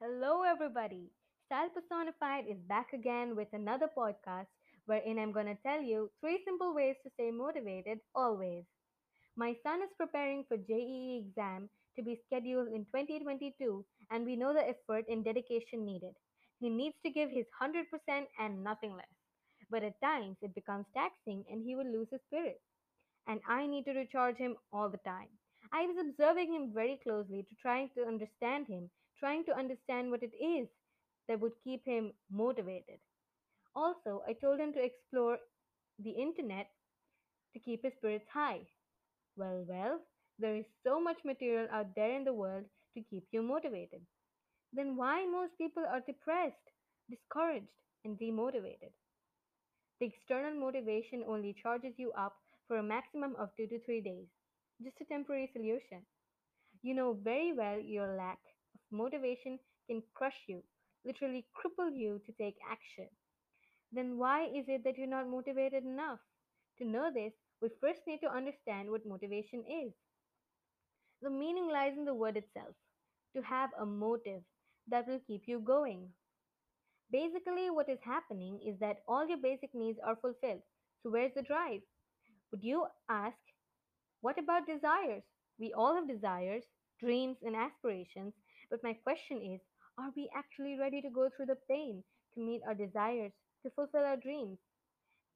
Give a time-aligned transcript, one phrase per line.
[0.00, 1.10] Hello, everybody.
[1.46, 4.46] Style Personified is back again with another podcast
[4.86, 8.64] wherein I'm going to tell you three simple ways to stay motivated always.
[9.36, 14.52] My son is preparing for JEE exam to be scheduled in 2022 and we know
[14.54, 16.14] the effort and dedication needed.
[16.60, 17.84] He needs to give his 100%
[18.38, 19.16] and nothing less.
[19.70, 22.60] But at times it becomes taxing and he will lose his spirit
[23.26, 25.28] and I need to recharge him all the time.
[25.72, 30.22] I was observing him very closely to trying to understand him, trying to understand what
[30.22, 30.68] it is
[31.28, 33.00] that would keep him motivated.
[33.74, 35.38] Also, I told him to explore
[35.98, 36.68] the internet
[37.54, 38.60] to keep his spirits high.
[39.36, 40.00] Well, well,
[40.38, 44.02] there is so much material out there in the world to keep you motivated.
[44.72, 46.70] Then why most people are depressed,
[47.10, 47.72] discouraged,
[48.04, 48.92] and demotivated?
[50.00, 54.28] The external motivation only charges you up for a maximum of two to three days.
[54.82, 56.06] Just a temporary solution.
[56.82, 58.40] You know very well your lack
[58.74, 60.64] of motivation can crush you,
[61.04, 63.08] literally cripple you to take action.
[63.92, 66.20] Then why is it that you're not motivated enough?
[66.78, 69.94] To know this, we first need to understand what motivation is.
[71.20, 72.74] The meaning lies in the word itself
[73.34, 74.44] to have a motive
[74.86, 76.14] that will keep you going.
[77.10, 80.62] Basically, what is happening is that all your basic needs are fulfilled.
[81.02, 81.82] So, where's the drive?
[82.52, 83.38] Would you ask,
[84.20, 85.22] what about desires?
[85.58, 86.64] We all have desires,
[87.00, 88.34] dreams, and aspirations,
[88.70, 89.60] but my question is,
[89.98, 94.04] are we actually ready to go through the pain to meet our desires, to fulfill
[94.04, 94.58] our dreams?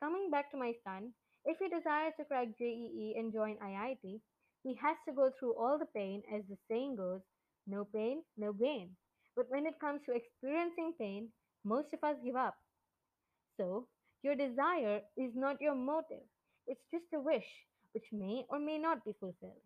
[0.00, 1.14] Coming back to my son,
[1.44, 4.20] if he desires to crack JEE and join IIT,
[4.62, 7.22] he has to go through all the pain, as the saying goes
[7.66, 8.96] no pain, no gain.
[9.36, 11.32] But when it comes to experiencing pain,
[11.64, 12.56] most of us give up.
[13.56, 13.86] So,
[14.22, 16.26] your desire is not your motive,
[16.66, 19.62] it's just a wish which may or may not be fulfilled.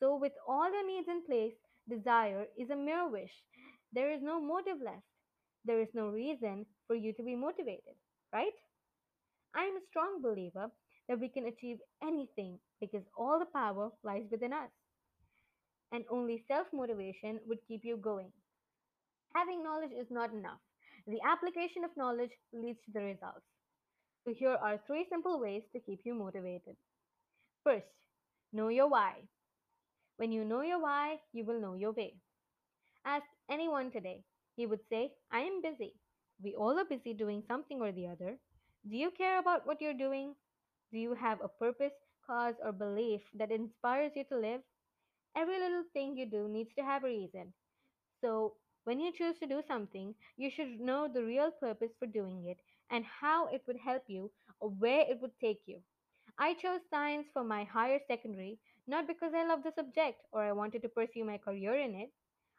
[0.00, 1.54] So, with all your needs in place,
[1.88, 3.32] desire is a mere wish.
[3.92, 5.06] There is no motive left.
[5.64, 7.96] There is no reason for you to be motivated,
[8.32, 8.52] right?
[9.56, 10.70] I am a strong believer
[11.08, 14.70] that we can achieve anything because all the power lies within us,
[15.92, 18.30] and only self motivation would keep you going.
[19.34, 20.58] Having knowledge is not enough.
[21.06, 23.46] The application of knowledge leads to the results.
[24.24, 26.76] So, here are three simple ways to keep you motivated.
[27.66, 27.90] First,
[28.52, 29.28] know your why.
[30.16, 32.16] When you know your why, you will know your way.
[33.04, 34.24] Ask anyone today,
[34.56, 35.94] he would say, I am busy.
[36.42, 38.38] We all are busy doing something or the other.
[38.88, 40.36] Do you care about what you're doing?
[40.92, 41.94] Do you have a purpose,
[42.26, 44.62] cause, or belief that inspires you to live?
[45.36, 47.54] Every little thing you do needs to have a reason.
[48.20, 52.46] So, when you choose to do something, you should know the real purpose for doing
[52.46, 52.58] it
[52.90, 55.82] and how it would help you or where it would take you.
[56.38, 60.52] I chose science for my higher secondary not because I loved the subject or I
[60.52, 62.10] wanted to pursue my career in it.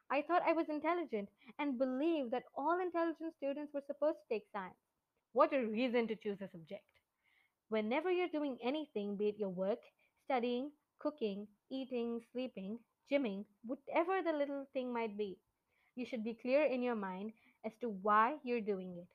[0.10, 1.30] I thought I was intelligent
[1.60, 4.76] and believed that all intelligent students were supposed to take science.
[5.34, 6.84] What a reason to choose a subject!
[7.70, 9.80] Whenever you're doing anything, be it your work,
[10.26, 12.80] studying, cooking, eating, sleeping,
[13.12, 15.38] gymming, whatever the little thing might be,
[15.96, 17.32] you should be clear in your mind
[17.66, 19.08] as to why you're doing it.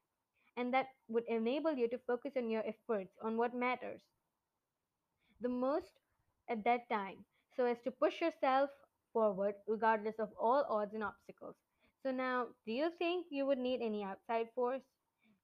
[0.56, 4.02] And that would enable you to focus on your efforts on what matters
[5.42, 6.00] the most
[6.48, 7.24] at that time
[7.56, 8.70] so as to push yourself
[9.12, 11.56] forward regardless of all odds and obstacles.
[12.02, 14.82] So, now, do you think you would need any outside force?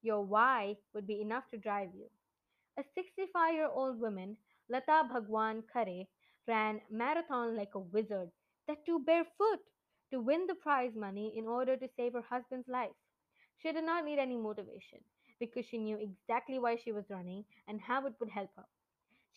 [0.01, 2.09] Your why would be enough to drive you.
[2.77, 4.37] A 65 year old woman,
[4.69, 6.05] Lata Bhagwan Kare,
[6.47, 8.31] ran marathon like a wizard,
[8.67, 9.59] that too barefoot,
[10.11, 12.95] to win the prize money in order to save her husband's life.
[13.57, 14.99] She did not need any motivation
[15.39, 18.65] because she knew exactly why she was running and how it would help her.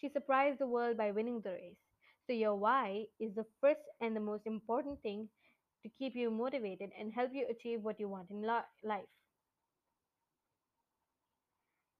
[0.02, 1.78] She surprised the world by winning the race.
[2.26, 5.30] So, your why is the first and the most important thing
[5.84, 9.08] to keep you motivated and help you achieve what you want in li- life.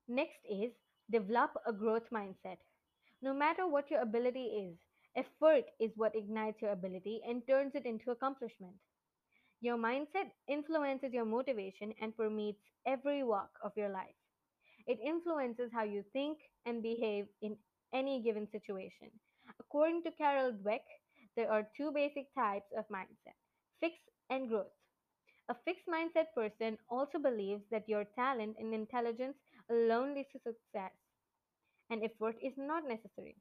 [0.06, 0.72] Next is
[1.10, 2.58] develop a growth mindset.
[3.20, 4.78] No matter what your ability is,
[5.16, 8.76] effort is what ignites your ability and turns it into accomplishment.
[9.60, 14.16] Your mindset influences your motivation and permeates every walk of your life.
[14.86, 17.58] It influences how you think and behave in
[17.92, 19.10] any given situation.
[19.60, 20.84] According to Carol Dweck,
[21.36, 23.36] there are two basic types of mindset
[23.80, 24.72] fixed and growth.
[25.48, 29.36] A fixed mindset person also believes that your talent and intelligence
[29.70, 30.92] alone leads to success,
[31.90, 33.36] and effort is not necessary.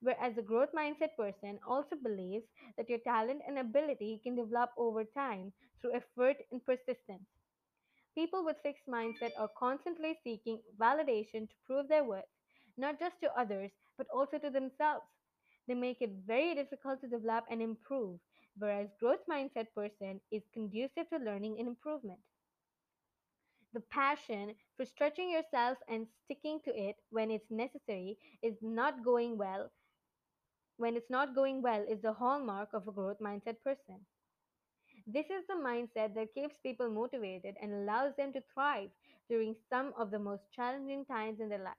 [0.00, 2.44] Whereas a growth mindset person also believes
[2.76, 7.26] that your talent and ability can develop over time through effort and persistence.
[8.14, 12.24] People with fixed mindset are constantly seeking validation to prove their worth,
[12.76, 15.06] not just to others, but also to themselves.
[15.66, 18.20] They make it very difficult to develop and improve.
[18.58, 22.20] whereas growth mindset person is conducive to learning and improvement.
[23.74, 29.36] The passion for stretching yourself and sticking to it when it's necessary is not going
[29.36, 29.70] well
[30.76, 34.06] when it's not going well is the hallmark of a growth mindset person.
[35.06, 38.90] This is the mindset that keeps people motivated and allows them to thrive
[39.28, 41.74] during some of the most challenging times in their life.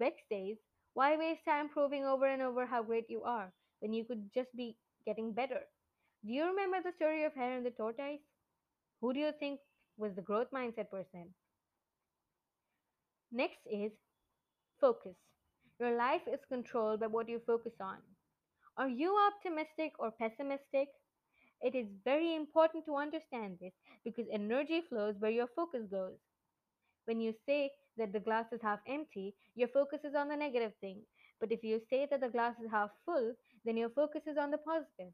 [0.00, 0.58] Dweck says,
[0.96, 4.50] Why waste time proving over and over how great you are when you could just
[4.56, 4.76] be
[5.06, 5.62] getting better?
[6.24, 8.22] Do you remember the story of Hare and the Tortoise?
[9.00, 9.60] Who do you think
[9.96, 11.34] was the growth mindset person?
[13.30, 13.92] Next is
[14.80, 15.16] focus.
[15.78, 18.02] Your life is controlled by what you focus on.
[18.76, 20.88] Are you optimistic or pessimistic?
[21.62, 26.18] It is very important to understand this because energy flows where your focus goes.
[27.06, 30.72] When you say that the glass is half empty, your focus is on the negative
[30.80, 31.00] thing.
[31.40, 33.32] But if you say that the glass is half full,
[33.64, 35.12] then your focus is on the positive.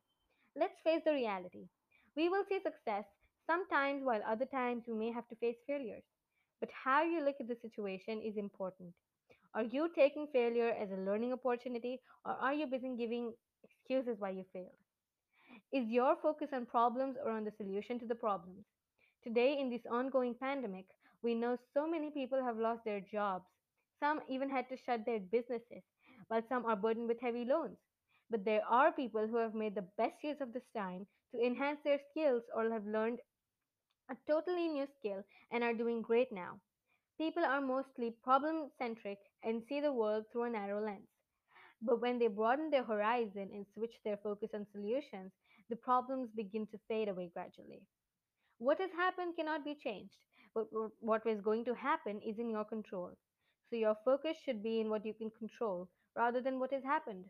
[0.56, 1.68] Let's face the reality.
[2.16, 3.04] We will see success
[3.46, 6.02] sometimes, while other times we may have to face failures.
[6.60, 8.94] But how you look at the situation is important.
[9.54, 13.32] Are you taking failure as a learning opportunity, or are you busy giving
[13.64, 14.80] excuses why you failed?
[15.72, 18.64] Is your focus on problems or on the solution to the problems?
[19.24, 20.86] Today, in this ongoing pandemic,
[21.22, 23.46] we know so many people have lost their jobs.
[24.00, 25.82] Some even had to shut their businesses,
[26.28, 27.78] while some are burdened with heavy loans.
[28.30, 31.80] But there are people who have made the best use of this time to enhance
[31.84, 33.20] their skills or have learned
[34.10, 36.60] a totally new skill and are doing great now.
[37.18, 41.08] People are mostly problem centric and see the world through a narrow lens.
[41.82, 45.32] But when they broaden their horizon and switch their focus on solutions,
[45.68, 47.82] the problems begin to fade away gradually.
[48.58, 50.16] What has happened cannot be changed,
[50.54, 50.66] but
[51.00, 53.12] what is going to happen is in your control.
[53.70, 57.24] So your focus should be in what you can control rather than what has happened.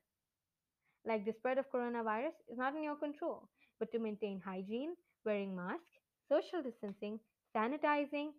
[1.06, 3.48] Like the spread of coronavirus is not in your control,
[3.78, 5.98] but to maintain hygiene, wearing masks,
[6.28, 7.20] social distancing,
[7.54, 8.30] sanitizing,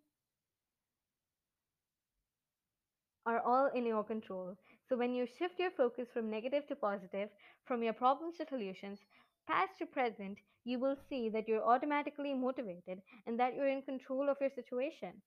[3.25, 4.57] are all in your control.
[4.89, 7.29] So when you shift your focus from negative to positive,
[7.65, 8.99] from your problems to solutions,
[9.47, 14.29] past to present, you will see that you're automatically motivated and that you're in control
[14.29, 15.21] of your situation.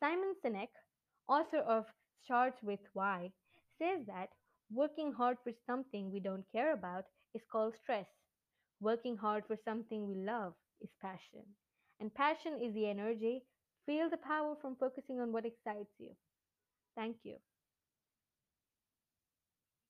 [0.00, 0.68] Simon Sinek,
[1.28, 1.86] author of
[2.24, 3.32] Starts with Why,
[3.78, 4.30] says that
[4.72, 7.04] working hard for something we don't care about
[7.34, 8.06] is called stress.
[8.80, 11.44] Working hard for something we love is passion.
[12.00, 13.44] And passion is the energy.
[13.86, 16.10] Feel the power from focusing on what excites you.
[16.96, 17.36] Thank you.